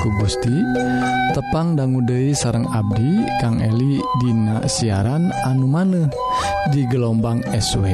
[0.00, 0.56] ku Gusti.
[1.36, 6.08] Tepang dangguude sarang Abdi Kang Eli Dina siaran anu maneh
[6.72, 7.92] di gelombang SW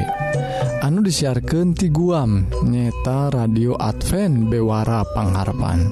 [0.79, 5.91] anu disiarkan ti guam nyeta radio Advent Bewara Pangharapan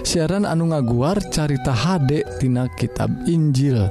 [0.00, 3.88] siaran anu ngaguar carita Hdektina tina kitab Injil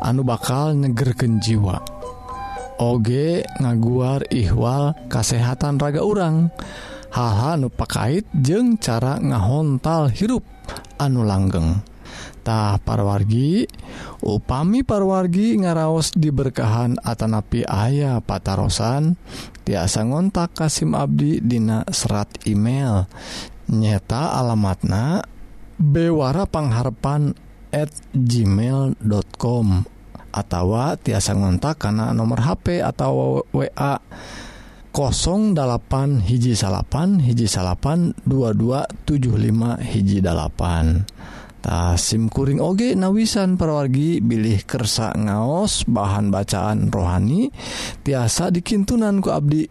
[0.00, 1.80] anu bakal nyegerken jiwa.
[2.80, 6.48] Oge ngaguar ihwal kasehatan raga urang.
[6.48, 10.46] dan haha nupakait jeung cara ngahontal hirup
[10.96, 13.66] anu langgengtah parwargi
[14.22, 19.18] upami parwargi ngaraos diberkahan Atanapi ayah patarosan
[19.66, 23.06] tiasa ngontak Kasim Abdi Dina serat email.
[23.70, 25.22] Nyeta alamatna
[25.78, 27.50] Bewara pengharpan@
[28.14, 29.66] gmail.com
[30.30, 30.66] atau
[31.02, 33.94] tiasa ngontak karena nomor HP atau wa
[34.90, 45.86] 08 hiji salapan hiji salapan 2275 hiji 8tah SIMkuring oge nawisan perwargi bilih kersa ngaos
[45.86, 47.54] bahan bacaan rohani
[48.02, 49.70] tiasa dikintunanku Abdi.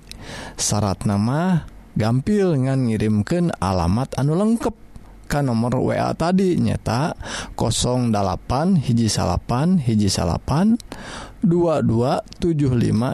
[0.56, 1.68] Syarat nama
[2.00, 4.88] gampil ngan ngirimken alamat anu lengkap
[5.30, 7.14] Ka nomor WA tadi nyata
[7.54, 10.74] 08 hiji salapan hiji salapan
[11.46, 12.26] 2275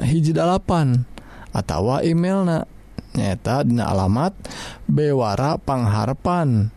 [0.07, 1.14] hiji 8
[1.55, 2.67] atau emailna.
[3.15, 4.35] Nyata dina alamat
[4.91, 6.75] bewara pangharpan@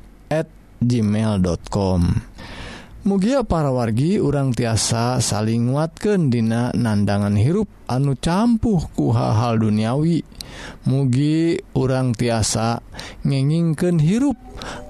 [0.79, 2.03] gmail.com
[3.09, 10.21] Mugia para wargi urang tiasa saling nguatkan dina nandangan hirup anu campuh ku hal-hal duniawi.
[10.85, 12.85] Mugi urang tiasa
[13.25, 14.37] ngengingken hirup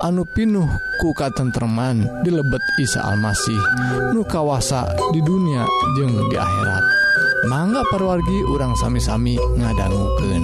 [0.02, 0.66] anu pinuh
[0.98, 3.62] ku di dilebet Isa Almasih
[4.10, 5.62] nu kawasa di dunia
[5.94, 6.97] jeung di akhirat.
[7.46, 10.42] mangga perwargi urang sami-sami ngadangguken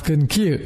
[0.00, 0.64] manfaatkan Ky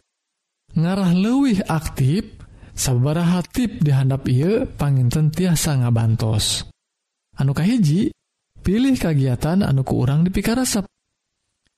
[0.79, 2.39] ngarah lewih aktif
[2.71, 6.67] sabaraha tip dihandap ia panginten tiasa ngabantos.
[7.39, 8.15] Anuka hiji
[8.63, 10.87] pilih kegiatan anuku urang dipikarasep.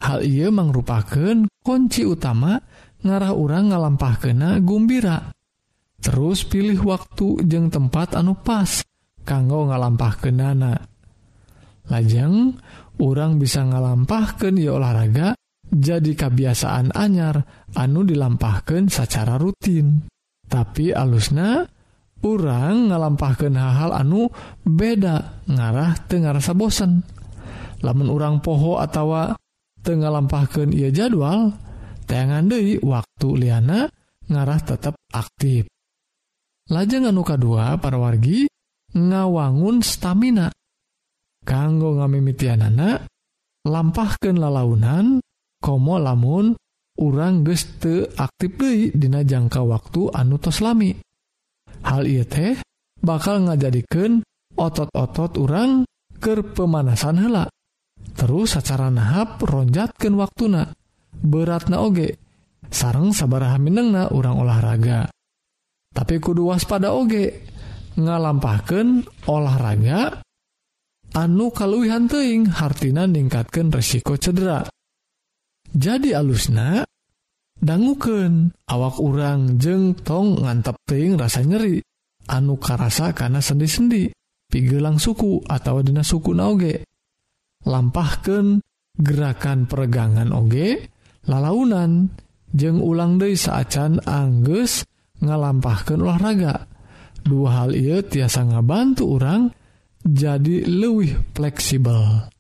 [0.04, 2.60] Hal ia mengrupakan kunci utama
[3.00, 5.32] ngarah urang ngalampah kena gumbira.
[5.96, 8.84] Terus pilih waktu jeng tempat anu pas
[9.24, 10.76] kanggo ngalampah kenana
[11.88, 12.52] lajeng
[13.00, 15.32] orang bisa ngalampahkan ya olahraga
[15.76, 20.08] jadi kebiasaan anyar anu dilampahkan secara rutin.
[20.46, 21.68] Tapi alusna
[22.24, 24.32] orang ngalampahkan hal-hal anu
[24.64, 27.04] beda ngarah Tengarasa bosen.
[27.84, 29.36] Lamun urang poho atau
[29.86, 31.54] Tenga lampahkan ia jadwal
[32.10, 33.86] tangan Dei waktu Liana
[34.26, 35.70] ngarah tetap aktif.
[36.66, 38.50] Lajeng anuka kedua para wargi
[38.90, 40.50] ngawangun stamina.
[41.46, 43.06] Kanggo ngamimitianana
[43.62, 45.22] lampahkan lalaunan
[45.60, 46.56] komo lamun
[47.00, 48.56] orang geste aktif
[48.96, 50.96] Dina jangka waktu anutoslami
[51.84, 52.56] hal teh
[53.00, 54.24] bakal ngajadikan
[54.56, 55.84] otot-otot orang
[56.16, 57.52] ke pemanasan helak
[58.16, 60.72] terus secara nahap ronjatkan waktuna.
[61.16, 62.16] Berat na oge.
[62.66, 65.08] Sarang sabaraha minengna orang olahraga.
[65.92, 67.44] Tapi kudu waspada oge.
[67.96, 70.20] Ngalampahkan olahraga
[71.16, 74.68] anu kaluwihan teing hartina ningkatkeun resiko cedera.
[75.76, 76.88] jadi alusna
[77.60, 81.84] danguken awak urang jeng tong ngantap teing rasa nyeri.
[82.26, 84.10] Anu karasa karena sendi-sendi
[84.50, 86.82] pigelang suku atau dina suku naoge
[87.62, 88.58] lampahkan
[88.98, 90.90] gerakan peregangan oge
[91.30, 92.10] lalaunan
[92.50, 94.82] jeng ulang dei saacan Anggus
[95.22, 96.66] ngalampahkan olahraga.
[97.22, 99.50] Dua hal ia tiasa ngabantu orang
[100.02, 102.30] jadi lewih fleksibel.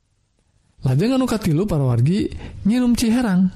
[0.86, 2.30] lajeng anuka tilu parwargi
[2.62, 3.50] nginum Ciherang.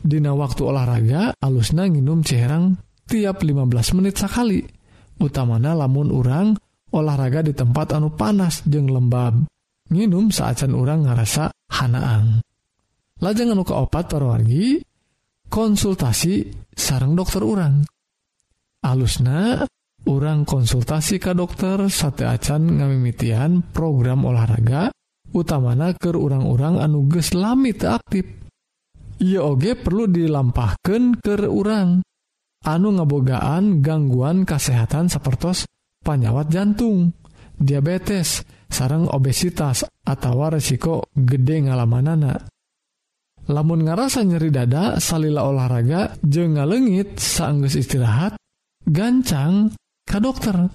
[0.00, 4.64] Dina waktu olahraga alusna nginum Ciherang tiap 15 menit sekali
[5.20, 6.56] utamana lamun urang
[6.96, 9.44] olahraga di tempat anu panas jeng lembab.
[9.92, 12.40] Nginum saacan urang ngarasa hanaang
[13.20, 14.80] lajeng anu keopat parwargi
[15.52, 17.84] konsultasi sarang dokter urang.
[18.80, 19.60] Alusna
[20.08, 24.88] orang konsultasi ke dokter sate acan ngamimitian program olahraga
[25.34, 28.26] utamana ke orang-orang anuges lami aktif.
[29.20, 32.00] Ia oge perlu dilampahkan ke orang
[32.64, 35.68] anu ngabogaan gangguan kesehatan sepertos
[36.00, 37.12] panyawat jantung
[37.60, 42.48] diabetes sarang obesitas atau resiko gede ngalamanana.
[43.50, 48.38] Lamun ngarasa nyeri dada salila olahraga je ngalengit sanggus istirahat
[48.86, 49.74] gancang
[50.06, 50.70] ka dokter.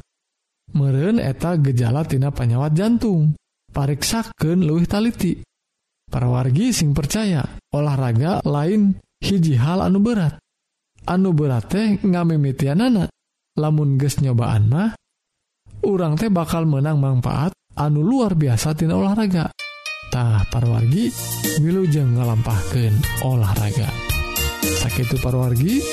[0.75, 3.34] Meren eta gejala tina panyawat jantung.
[3.75, 5.44] pariksaken luwih taliti.
[6.07, 7.44] Para wargi sing percaya
[7.75, 10.39] olahraga lain hiji hal anu berat.
[11.04, 13.12] Anu berat teh ngamimitianana
[13.60, 14.95] lamun ges nyobaan mah
[15.83, 19.51] urang teh bakal menang manfaat anu luar biasa tina olahraga.
[20.07, 21.12] Tah parwargi
[21.60, 22.94] wilujeng ngalampahkan
[23.28, 23.92] olahraga.
[24.63, 25.83] Sakit parwargi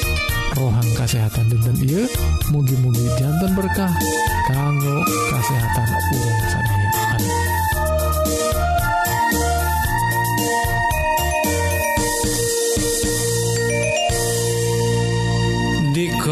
[0.54, 2.04] rohang kesehatan dinten iya
[2.52, 3.92] mugi-mugi jantan berkah
[4.52, 5.00] kanggo
[5.32, 6.71] kesehatan urang sadaya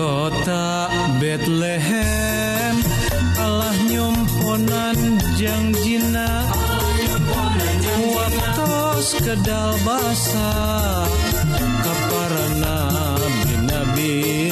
[0.00, 0.88] kota
[1.20, 2.75] Betlehem.
[3.37, 4.97] Allah nyomponan
[5.37, 6.29] jangjina
[8.17, 10.52] Waktos kedal basa.
[11.85, 12.76] Kaparana
[13.44, 14.50] binabi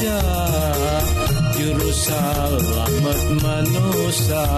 [0.00, 0.16] Raja
[1.60, 4.48] juru selamat manusia.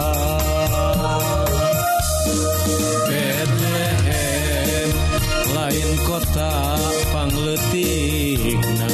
[3.11, 4.91] Bethlehem
[5.50, 6.79] lain kota
[7.11, 8.87] pangletikna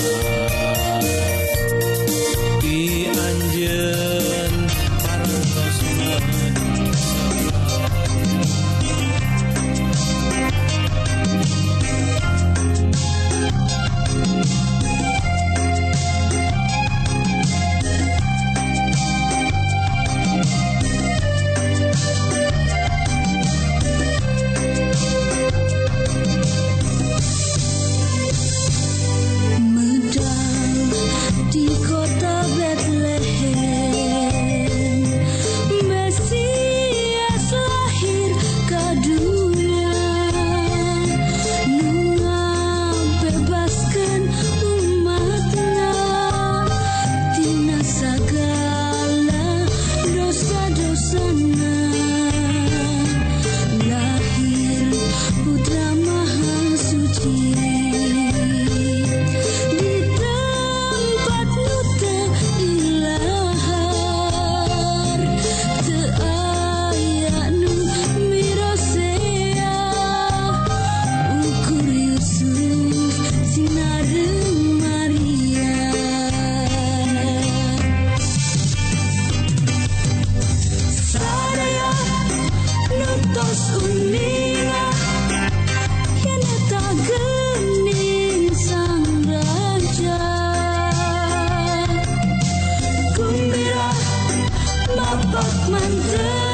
[95.70, 96.47] Màn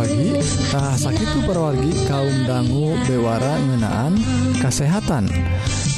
[0.00, 4.16] parawargitah sakit perwargi kaum dangu Dewara ngenaan
[4.56, 5.28] kesehatan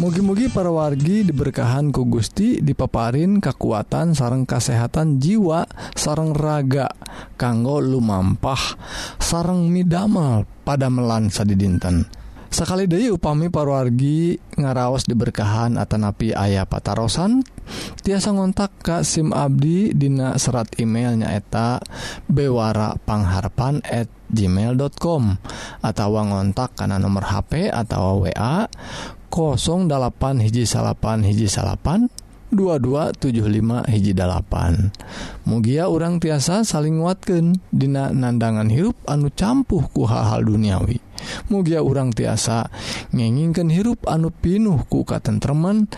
[0.03, 6.91] mugi-mugi parawargi diberkahan ku Gusti dipaparin kekuatan sarang kesehatan jiwa sarang raga
[7.39, 8.75] kanggo lumampah
[9.23, 12.22] sarang midamel pada melansa di dinten
[12.53, 17.41] sakali Dewi upami parwargi ngaraos diberkahan Atanapi ayah patarosan
[18.05, 21.81] tiasa ngontak Ka SIM Abdi Dina serat emailnya eta
[22.29, 25.23] bewarapangharpan@ gmail.com
[25.85, 28.69] atau ngontak karena nomor HP atau wa
[29.33, 32.13] 08 hiji salapan hiji salapan
[32.53, 41.01] 2275 mugia orang tiasa saling nguatkan Dina nandangan hirup anu campuh ku hal-hal duniawi.
[41.49, 42.69] Mugia orang tiasa
[43.17, 45.89] ngengingkan hirup anu pinuh ku katentreman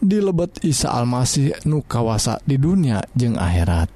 [0.00, 3.92] di lebet Isa Almasih nu kawasa di dunia jeung akhirat.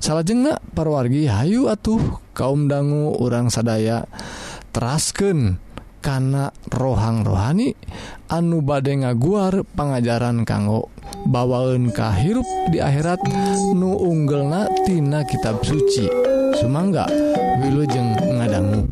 [0.00, 2.00] Salah jengak parwargi Hayu atuh
[2.32, 4.08] kaum dangu orang sadaya
[4.70, 5.58] terasken
[6.00, 7.76] kana rohang rohani
[8.32, 10.88] anu bade ngaguar pengajaran kanggo
[11.28, 13.20] bawaun kahirup di akhirat
[13.76, 16.08] nu unggelnatina kitab suci.
[16.50, 17.06] Sumangga
[17.62, 18.89] Wilujeng ngadanggu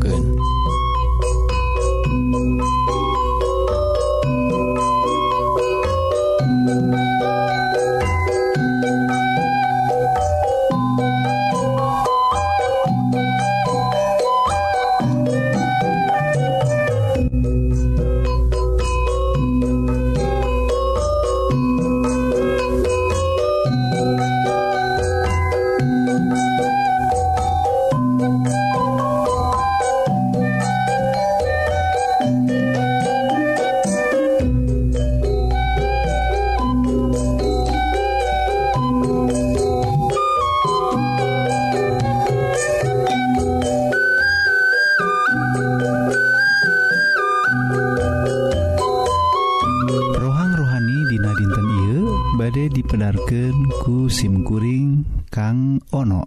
[54.19, 56.27] simkuring Kang ono.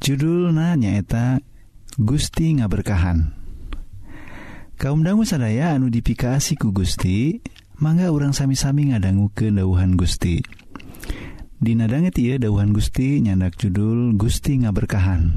[0.00, 1.44] Judul nanyaeta
[2.00, 3.36] Gusti ngaberkahan.
[4.80, 7.36] Kaum dangu sadaya anu dipikasi ku Gusti
[7.76, 10.40] mangga orang sami-sami ngadanggu ke dauhan Gusti.
[11.60, 15.36] Dinadangit ia dauhan Gusti nyandak judul Gusti ngaberkahan.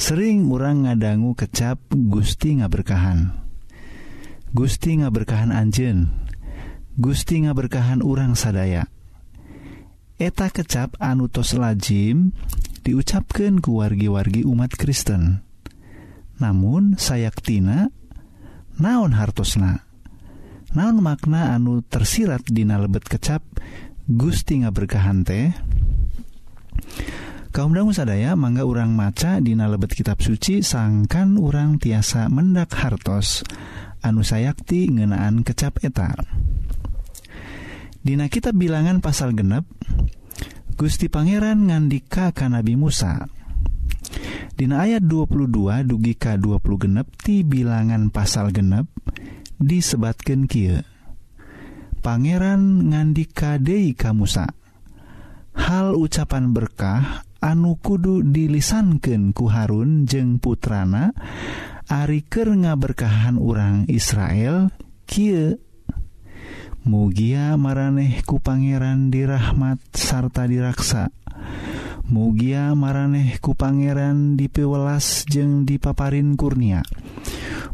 [0.00, 3.28] Sering orang ngadanggu kecap Gusti ngaberkahan.
[4.56, 6.16] Gusti ngaberkahan Anjen
[6.96, 8.95] Gusti ngaberkahan urang sadaya.
[10.16, 12.32] eta kecap anutos lajim
[12.80, 15.44] diucapkan ke wargi-wargi umat Kristen.
[16.40, 17.92] Namun sayaktina
[18.80, 19.84] naon hartosna?
[20.72, 23.44] Naon makna anu tersirat dina lebet kecap?
[24.06, 25.52] Gusti nga berkahan teh.
[27.50, 33.40] Kaum dangu sadaya mangga urang maca dina lebet kitab suci sangkan urang tiasa mendak hartos.
[34.04, 36.12] Anu sayakti ngenaan kecap eta.
[38.06, 39.66] Dina kita bilangan pasal genep
[40.78, 43.26] Gusti Pangeran ngandika ka Nabi Musa.
[44.54, 48.86] Dina ayat 22 dugi ka 20 genep ti bilangan pasal genep
[49.58, 50.86] disebatkan kia
[51.98, 54.54] Pangeran ngandika Dei ka Musa
[55.58, 61.10] hal ucapan berkah anu kudu dilisankan ku Harun jeng putrana
[61.90, 64.70] Ariker ngaberkahan orang Israel
[65.10, 65.65] Kie
[66.86, 71.10] mugia maraneh ku Pangeran dirahmat sarta diraksa.
[72.06, 76.86] Mugia maraneh ku Pangeran dipewelas jeung dipaparin kurnia.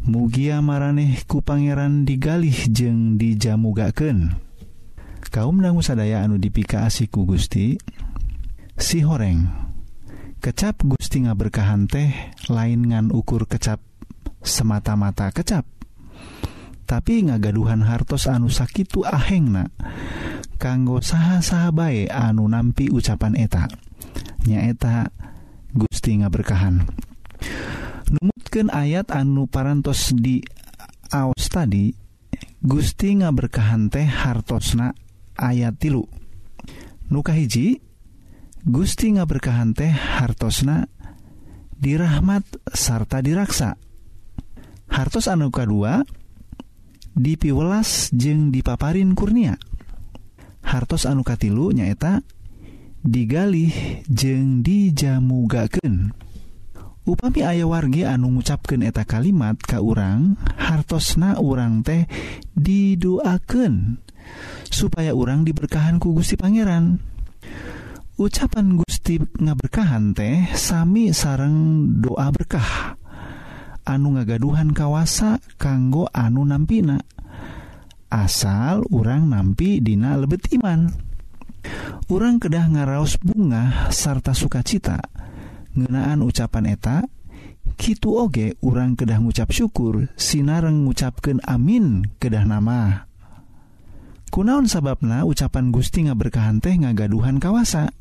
[0.08, 4.32] Mugia maraneh ku Pangeran digalih jeung dijamugaken
[5.32, 7.76] kaum dangu sadaya anu dipikasi ku Gusti.
[8.80, 9.44] Si horeng
[10.40, 13.84] kecap Gusti ngaberkahan teh lain ngan ukur kecap
[14.40, 15.81] semata-mata kecap.
[16.84, 19.70] tapi ngagaduhan hartos anu sakitu ahengna
[20.62, 23.66] kanggo saha-saha bae anu nampi ucapan eta.
[24.46, 25.10] Nyaeta
[25.74, 26.86] Gusti ngaberkahan.
[28.14, 30.38] Numutkan ayat anu parantos di
[31.10, 31.90] aos tadi
[32.62, 34.94] Gusti ngaberkahan teh hartosna
[35.34, 36.06] ayat tilu.
[37.10, 37.82] Nuka hiji
[38.62, 40.86] Gusti ngaberkahan teh hartosna
[41.74, 43.74] dirahmat sarta diraksa.
[44.86, 46.06] Hartos anu kedua
[47.16, 49.56] dipiwelas jeung dipaparin kurnia.
[50.62, 52.22] Hartos anuka tilu nyaeta
[53.02, 53.68] digali
[54.06, 56.14] jeng dijamugaken
[57.02, 62.06] upami aya wargi anu ngucapken eta kalimat ka urang hartosna urang teh
[62.54, 63.98] didoaken
[64.70, 67.02] supaya orang diberkahan ku Gusti Pangeran.
[68.22, 73.01] Ucapan Gusti ngaberkahan teh Sami sarang doa berkah.
[73.86, 77.00] anu ngagaduhan kawasa kanggo anu nampina.
[78.12, 80.92] Asal urang nampi dina lebet iman.
[82.12, 85.00] Orang kedah ngaraos bunga sarta sukacita.
[85.72, 87.08] Ngenaan ucapan eta
[87.78, 93.08] Kitu oge urang kedah ngucap syukur sinareng ngucapkan amin kedah nama.
[94.32, 97.92] Kunaon sababna ucapan Gusti ngaberkahan teh ngagaduhan kawasa?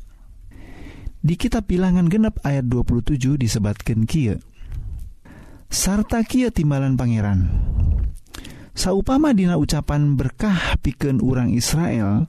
[1.22, 4.40] Di kitab bilangan genep ayat 27 disebatkan kieu.
[5.72, 7.48] sarta Kia timbalan Pangeran.
[8.76, 12.28] Saupama dina ucapan berkah piken urang Israel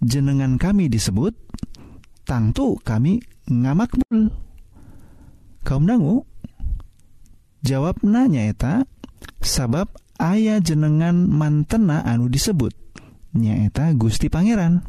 [0.00, 1.36] jenengan kami disebut
[2.24, 4.32] tangtu kami ngamakbul.
[5.68, 6.24] Kaum dangu
[7.60, 8.88] jawab nanyaeta
[9.44, 12.72] sabab ayah jenengan mantena anu disebut
[13.36, 14.80] nyaeta Gusti Pangeran.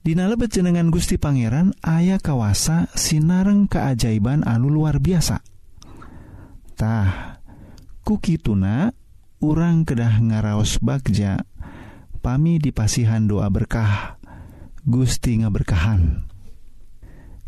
[0.00, 5.44] Dina lebet jenengan Gusti Pangeran ayah kawasa sinareng keajaiban anu luar biasa.
[8.00, 8.88] Kuki tuna
[9.44, 11.44] orang kedah ngaraos Bagja
[12.24, 14.16] pami dipasihan doa berkah
[14.80, 16.24] Gusti ngaberkahan.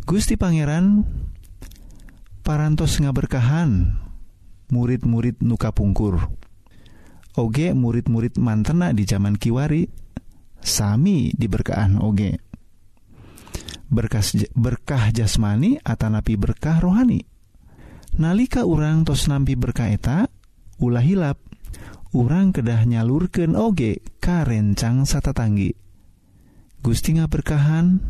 [0.04, 1.08] Gusti Pangeran
[2.44, 3.96] parantos ngaberkahan
[4.68, 6.28] murid-murid nuka pungkur
[7.32, 9.88] Oge murid-murid mantena di zaman Kiwari
[10.60, 12.36] Sami diberkaan Oge.
[13.88, 17.31] Berkas berkah jasmani Atanapi berkah rohani
[18.16, 20.28] nalika urang tos nampi berkaeta
[20.82, 21.38] ulah hilap.
[22.12, 25.72] Urang kedah nyalurken oge karencang sata tanggi
[26.82, 28.02] Gustinga berkahan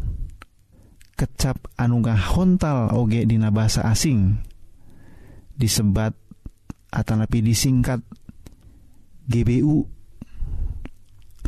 [1.12, 4.40] kecap anunggah hontal oge dina bahasa asing.
[5.52, 6.16] Disebat
[6.88, 8.00] atanapi disingkat.
[9.28, 9.86] GBU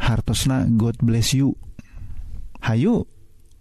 [0.05, 1.57] hartosna God bless you.
[2.61, 3.09] Hayu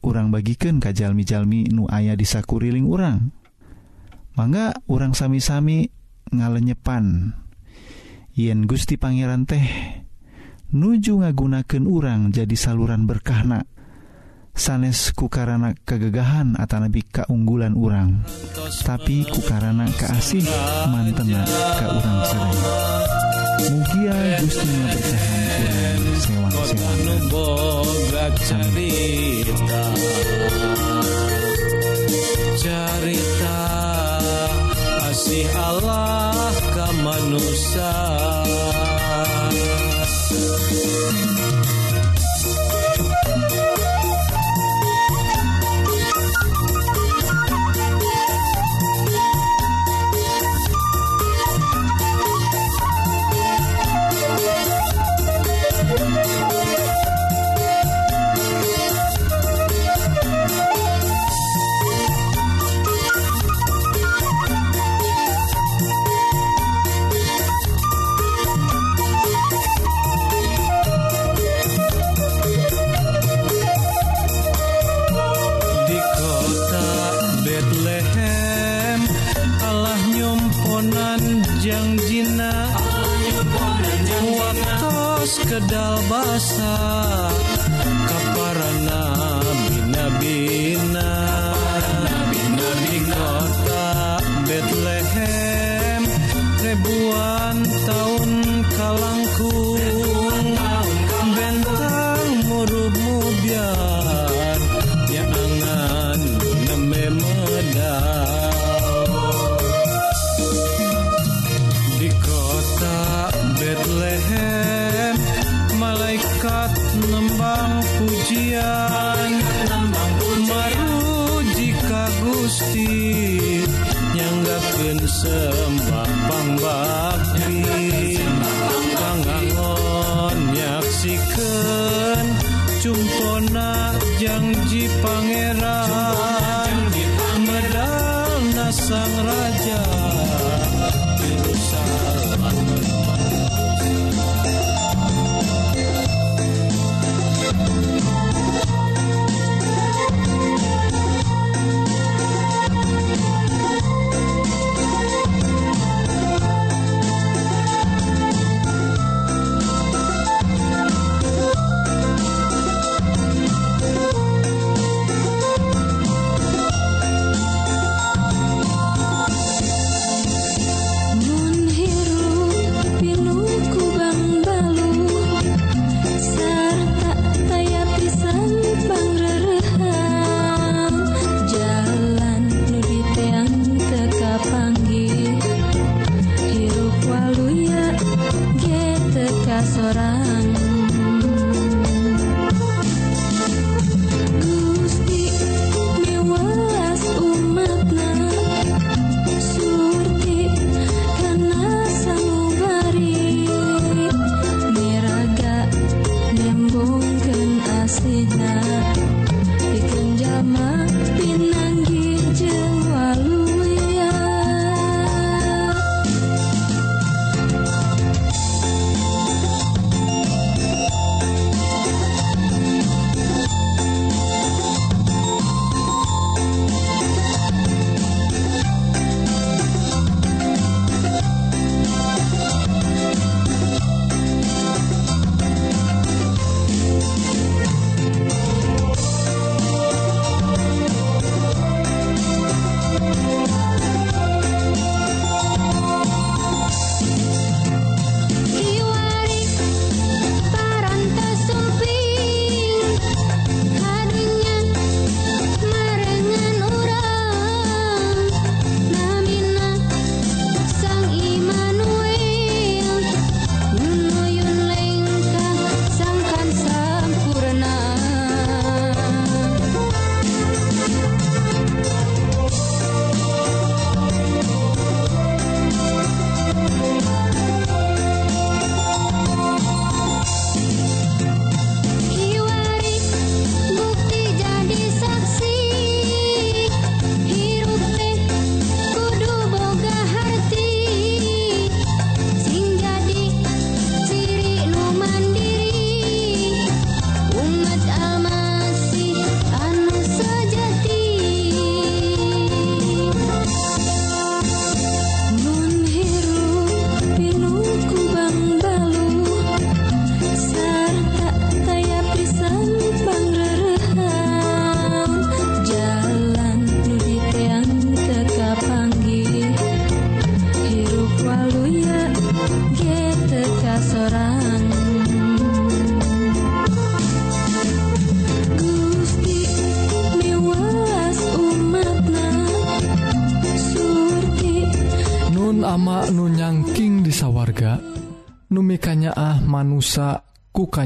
[0.04, 3.32] urang bagikan kajjalmi-jalmi nu aya disakuriling urang.
[4.34, 5.94] Mangga orang sami-sami
[6.34, 7.38] ngalenyepan
[8.34, 9.62] yen Gusti Pangeran teh
[10.74, 13.70] nuju ngagunaken orang jadi saluran berkahna
[14.58, 18.26] sanes kukarana kegegahan atau nabi keunggulan orang
[18.82, 20.46] tapi kukarana keasih
[20.90, 21.46] mantena
[21.78, 22.82] ke orang sadaya
[23.70, 27.02] mugia Gusti berkahan orang sewang-sewang.
[32.64, 33.83] Carita
[35.24, 37.96] kasih Allah ka manusia?
[85.48, 87.23] kedal basah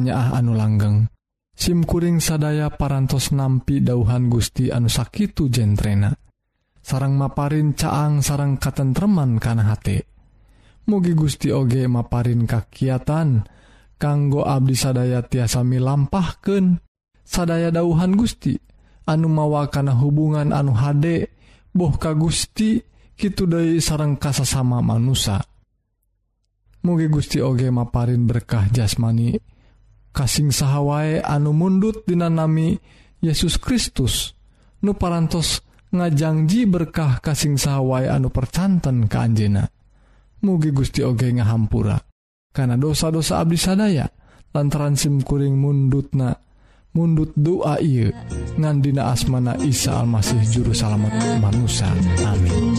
[0.07, 1.11] nyaah anu langgeng.
[1.57, 6.15] SIMkuring sadaya parantos nampi dauhan Gusti anu sakitu jentrena.
[6.79, 10.07] Sarang maparin caang sarang katentreman kana hate.
[10.87, 13.43] Mugi Gusti oge maparin kakiatan
[13.99, 16.79] kanggo Abdi sadaya tiasami lampahken
[17.27, 18.55] sadaya dauhan Gusti.
[19.07, 21.31] Anu mawakana hubungan anu hade
[21.71, 22.79] boh ka Gusti
[23.17, 25.39] Kitu Dei sarang kasasama manusia
[26.87, 29.35] mugi Gusti oge maparin berkah jasmani.
[30.13, 32.77] kasing saha wae anu mundut dinanami
[33.23, 34.33] Yesus Kristus.
[34.83, 39.65] Nu parantos ngajangji berkah kasing saha wae anu percanten ke Anjena
[40.43, 41.97] mugi Gusti oge ngahampura.
[42.53, 44.05] Karena dosa-dosa Abdi sadaya
[44.53, 46.33] lantaran simkuring mundutna
[46.97, 48.09] mundut doa I
[48.57, 51.89] ngandina asmana Isa Almasih juru salamet manusia.
[52.25, 52.73] Amin.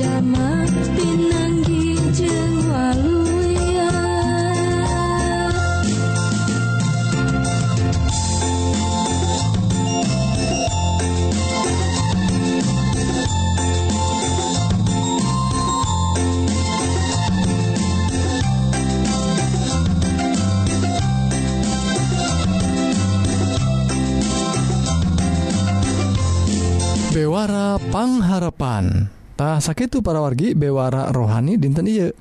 [27.99, 32.15] pengharepan.tah sakit para wargi bewara rohani dinten I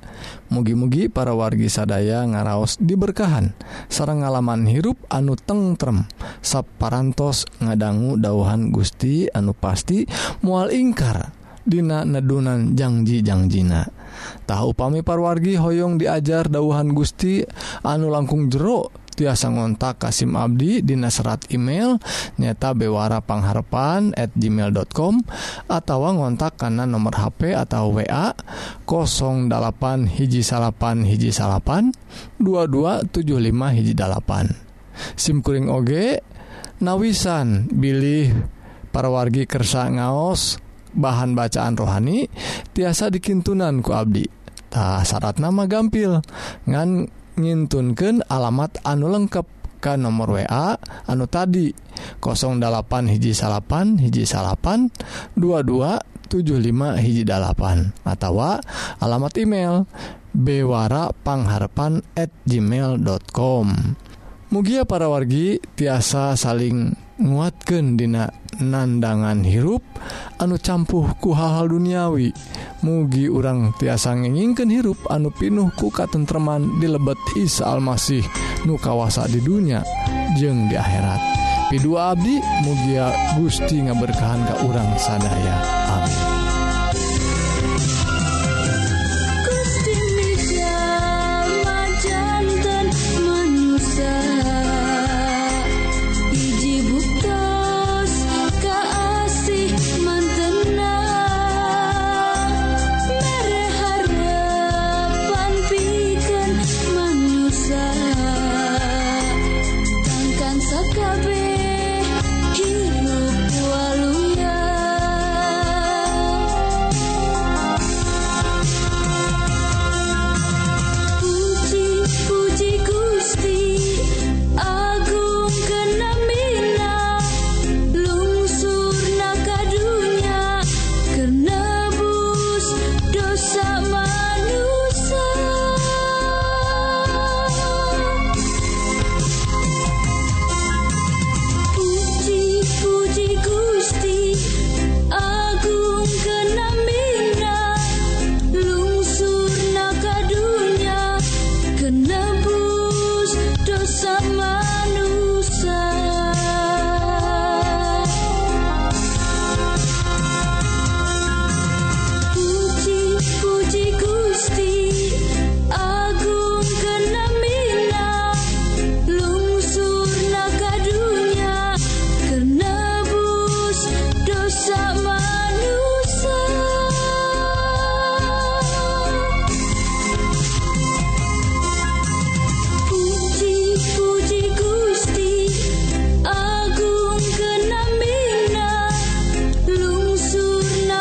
[0.50, 3.54] mugi-mugi para wargi sadaya ngaraos diberkahan.
[3.86, 6.10] Sarang ngalaman hirup anu tengrem
[6.42, 10.02] saparantos ngadanggu dauhan Gusti anu pasti
[10.42, 11.30] mual ingkar
[11.62, 13.86] Dina nedunan janjijangjiina
[14.50, 17.46] tahu pami parwargi Hoong diajar dauhan Gusti
[17.86, 21.98] anu langkung jeruk tiasa ngontak Kasim Abdi Dina serat email
[22.38, 25.26] nyata bewara pangharpan at gmail.com
[25.66, 28.30] atau ngontak karena nomor HP atau WA
[28.86, 31.90] 08 hiji salapan hiji salapan
[32.38, 34.54] 2275 hiji dalapan.
[35.18, 35.90] SIMkuring OG
[36.78, 38.30] nawisan bilih
[38.94, 40.62] para wargi kersa ngaos
[40.94, 42.30] bahan bacaan rohani
[42.70, 44.26] tiasa dikintunan ku Abdi.
[44.68, 46.20] Tak syarat nama gampil.
[46.68, 49.46] Ngan ngintunkan alamat anu lengkap
[49.78, 50.74] ke nomor WA
[51.06, 51.70] anu tadi
[52.18, 54.90] 08 hiji salapan hiji salapan
[55.38, 58.42] 2275 hiji dalapan atau
[58.98, 59.86] alamat email
[60.34, 63.66] bewarapangharapan at gmail.com
[64.48, 69.82] Mugia para wargi tiasa saling nguatkan dina nandangan hirup
[70.38, 72.30] anu campuh ku hal-hal duniawi.
[72.82, 78.22] Mugi urang tiasa ngeningken hirup anu pinuh ku katentreman di lebet Isa Almasih
[78.66, 79.82] nu kawasa di dunia
[80.38, 81.20] jeng di akhirat.
[81.68, 85.56] P2 Abdi mugia Gusti ngaberkahan ke urang sadaya.
[85.92, 86.47] Amin.